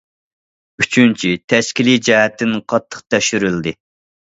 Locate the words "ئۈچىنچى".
0.83-1.35